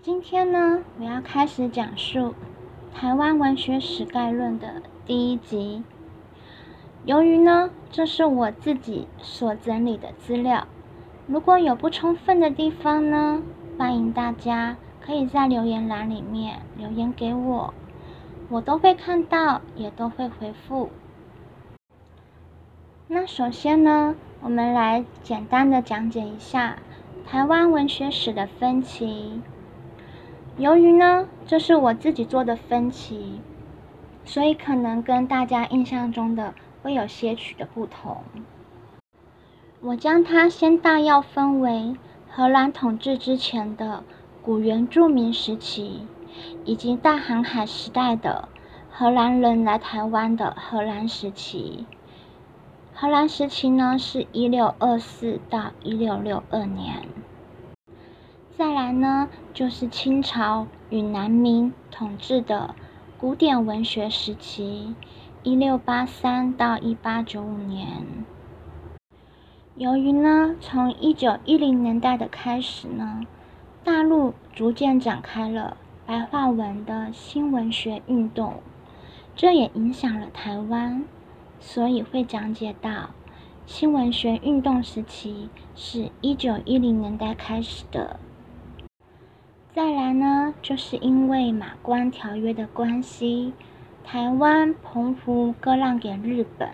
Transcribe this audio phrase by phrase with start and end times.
[0.00, 2.20] 今天呢，我要开始讲述
[2.94, 5.82] 《台湾文学史概论》的第一集。
[7.04, 10.68] 由于呢，这是我自己所整理的资料，
[11.26, 13.42] 如果有不充分的地方呢，
[13.76, 17.74] 欢迎大家可以在留言栏里面留言给我，
[18.48, 20.90] 我都会看到，也都会回复。
[23.08, 26.78] 那首先呢，我们来简单的讲解一下
[27.26, 29.42] 台湾文学史的分歧。
[30.58, 33.40] 由于呢，这是我自己做的分歧，
[34.24, 38.16] 所以可能跟大家印象中的会有些许的不同。
[39.80, 41.94] 我将它先大要分为
[42.28, 44.02] 荷兰统治之前的
[44.42, 46.08] 古原住民时期，
[46.64, 48.48] 以及大航海时代的
[48.90, 51.86] 荷兰人来台湾的荷兰时期。
[52.92, 57.06] 荷兰时期呢，是一六二四到一六六二年。
[58.58, 62.74] 再来呢，就是清朝与南明统治的
[63.16, 64.96] 古典文学时期，
[65.44, 68.02] 一六八三到一八九五年。
[69.76, 73.20] 由于呢，从一九一零年代的开始呢，
[73.84, 78.54] 大陆逐渐展开了白话文的新文学运动，
[79.36, 81.04] 这也影响了台湾，
[81.60, 83.10] 所以会讲解到
[83.66, 88.18] 新文学运动时期是一九一零年代开始的。
[89.78, 93.52] 再来呢，就是因为马关条约的关系，
[94.02, 96.68] 台湾、澎湖割让给日本，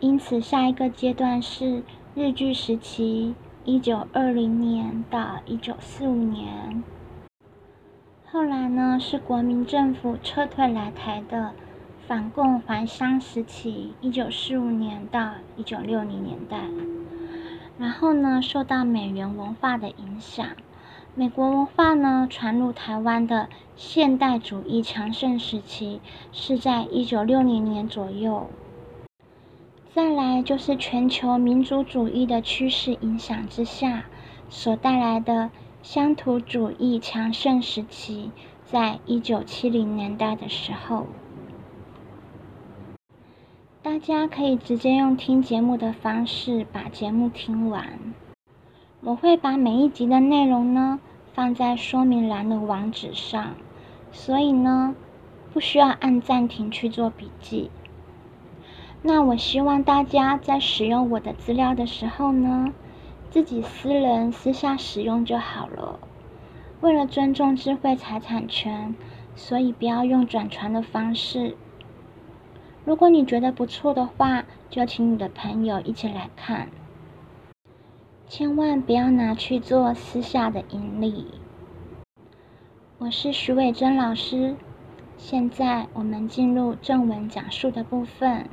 [0.00, 1.82] 因此下一个阶段是
[2.14, 3.34] 日据时期，
[3.66, 6.82] 一九二零年到一九四五年。
[8.32, 11.52] 后来呢，是国民政府撤退来台的
[12.06, 16.62] 反共还乡时期，一九四五年到一九六零年代。
[17.76, 20.46] 然后呢，受到美元文化的影响。
[21.16, 26.00] 美国文化呢传入台湾的现代主义强盛时期
[26.32, 28.50] 是在一九六零年左右。
[29.94, 34.06] 再来就是全球民族主义的趋势影响之下
[34.48, 35.52] 所带来的
[35.84, 38.32] 乡土主义强盛时期，
[38.64, 41.06] 在一九七零年代的时候，
[43.82, 48.00] 大家可以直接用听节目的方式把节目听完。
[49.06, 50.98] 我会把每一集的内容呢
[51.34, 53.54] 放在说明栏的网址上，
[54.10, 54.96] 所以呢
[55.52, 57.70] 不需要按暂停去做笔记。
[59.02, 62.72] 那我希望大家在使用我的资料的时候呢，
[63.30, 65.98] 自己私人私下使用就好了。
[66.80, 68.94] 为了尊重智慧财产权，
[69.36, 71.58] 所以不要用转传的方式。
[72.86, 76.68] 如果你觉得不错的话，就请你的朋友一起来看。
[78.26, 81.26] 千万不要拿去做私下的盈利。
[82.98, 84.56] 我是徐伟珍老师，
[85.18, 88.48] 现在我们进入正文讲述的部分。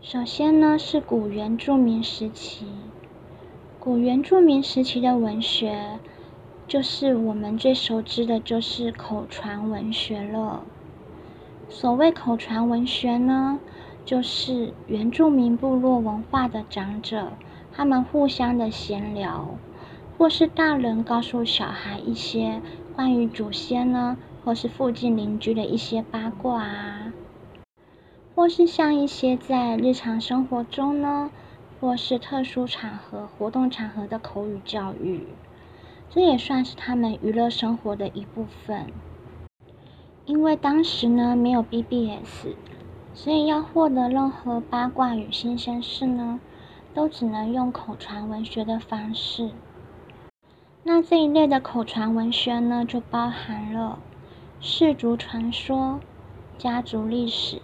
[0.00, 2.66] 首先呢是古原住民时期，
[3.80, 5.98] 古原住民时期的文学，
[6.68, 10.62] 就是我们最熟知的，就是口传文学了。
[11.68, 13.58] 所谓口传文学呢，
[14.04, 17.32] 就是原住民部落文化的长者。
[17.72, 19.56] 他们互相的闲聊，
[20.18, 22.60] 或是大人告诉小孩一些
[22.94, 27.12] 关于祖先呢，或是附近邻居的一些八卦啊，
[28.34, 31.30] 或是像一些在日常生活中呢，
[31.80, 35.28] 或是特殊场合、活动场合的口语教育，
[36.10, 38.86] 这也算是他们娱乐生活的一部分。
[40.26, 42.48] 因为当时呢没有 BBS，
[43.14, 46.40] 所以要获得任何八卦与新鲜事呢。
[46.92, 49.50] 都只能用口传文学的方式。
[50.82, 53.98] 那这一类的口传文学呢，就包含了
[54.60, 56.00] 氏族传说、
[56.58, 57.60] 家族历史、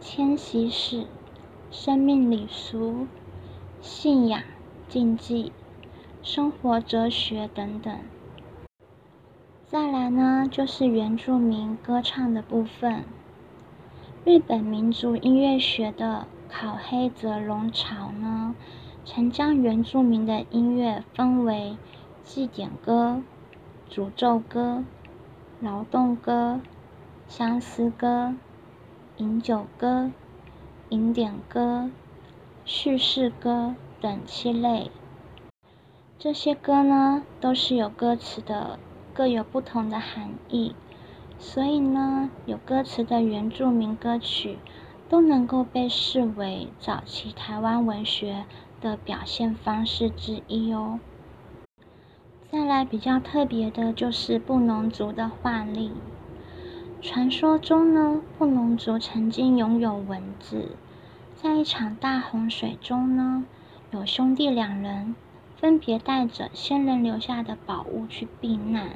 [0.00, 1.06] 迁徙史、
[1.70, 3.06] 生命礼俗、
[3.80, 4.42] 信仰、
[4.88, 5.52] 禁忌、
[6.22, 7.96] 生活哲学等等。
[9.66, 13.04] 再来呢，就是原住民歌唱的部分。
[14.24, 16.26] 日本民族音乐学的。
[16.54, 18.54] 考黑泽龙朝呢，
[19.06, 21.78] 曾将原住民的音乐分为
[22.22, 23.22] 祭典歌、
[23.90, 24.84] 诅咒歌、
[25.60, 26.60] 劳动歌、
[27.26, 28.34] 相思歌、
[29.16, 30.12] 饮酒歌、
[30.90, 31.90] 饮点歌、
[32.66, 34.90] 叙事歌等七类。
[36.18, 38.78] 这些歌呢，都是有歌词的，
[39.14, 40.74] 各有不同的含义，
[41.38, 44.58] 所以呢，有歌词的原住民歌曲。
[45.12, 48.46] 都能够被视为早期台湾文学
[48.80, 51.00] 的表现方式之一哦。
[52.50, 55.92] 再来比较特别的就是布农族的画例。
[57.02, 60.76] 传说中呢，布农族曾经拥有文字，
[61.36, 63.44] 在一场大洪水中呢，
[63.90, 65.14] 有兄弟两人
[65.58, 68.92] 分别带着先人留下的宝物去避难，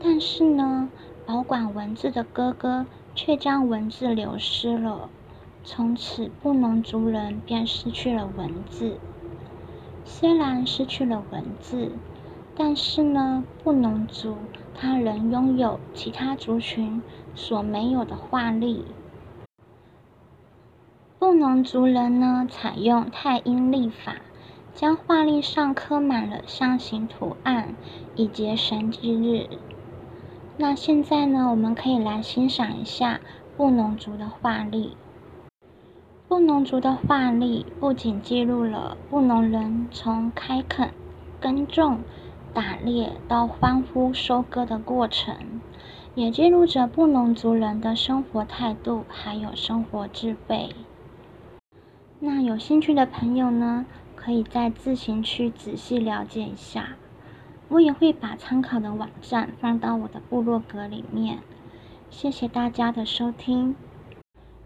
[0.00, 0.88] 但是呢，
[1.26, 2.86] 保管文字的哥哥
[3.16, 5.08] 却将文字流失了，
[5.64, 8.98] 从此布农族人便失去了文字。
[10.04, 11.90] 虽然失去了文字，
[12.54, 14.36] 但是呢，布农族。
[14.78, 17.02] 他仍拥有其他族群
[17.34, 18.84] 所没有的画力。
[21.18, 24.16] 布农族人呢，采用太阴历法，
[24.74, 27.74] 将画力上刻满了象形图案，
[28.16, 29.48] 以节神忌日。
[30.58, 33.20] 那现在呢，我们可以来欣赏一下
[33.56, 34.96] 布农族的画力。
[36.28, 40.92] 布农族的画力不仅记录了布农人从开垦、
[41.40, 42.00] 耕种。
[42.54, 45.60] 打猎到欢呼收割的过程，
[46.14, 50.70] 也记录着布农族人的生活态度，还有生活智慧。
[52.18, 56.96] 那有兴趣的朋友呢，可以再自行去仔细了解一下。
[57.68, 61.38] 我也会把参考的网站放到我的部落格里面。
[62.10, 63.74] 谢谢大家的收听，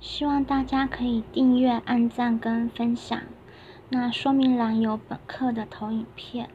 [0.00, 3.20] 希望大家可以订阅、按赞跟分享。
[3.88, 6.48] 那说明栏有本课的投影片。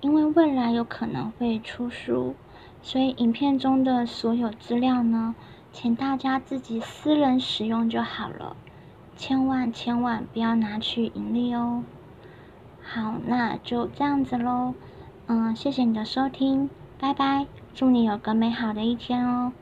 [0.00, 2.34] 因为未来有可能会出书，
[2.82, 5.36] 所以影片中的所有资料呢，
[5.72, 8.56] 请大家自己私人使用就好了，
[9.16, 11.84] 千万千万不要拿去盈利哦。
[12.82, 14.74] 好，那就这样子喽，
[15.34, 16.68] 嗯，谢谢你的收听，
[16.98, 19.54] 拜拜，祝你有个美好的一天哦。